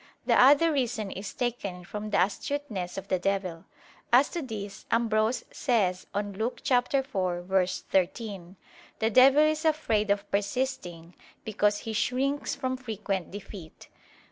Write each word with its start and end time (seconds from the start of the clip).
The 0.25 0.33
other 0.33 0.71
reason 0.73 1.11
is 1.11 1.31
taken 1.31 1.85
from 1.85 2.09
the 2.09 2.19
astuteness 2.23 2.97
of 2.97 3.07
the 3.07 3.19
devil. 3.19 3.65
As 4.11 4.29
to 4.29 4.41
this, 4.41 4.87
Ambrose 4.89 5.45
says 5.51 6.07
on 6.11 6.33
Luke 6.33 6.63
4:13: 6.63 8.55
"The 8.97 9.09
devil 9.11 9.43
is 9.43 9.63
afraid 9.63 10.09
of 10.09 10.27
persisting, 10.31 11.13
because 11.45 11.81
he 11.85 11.93
shrinks 11.93 12.55
from 12.55 12.77
frequent 12.77 13.29
defeat." 13.29 13.89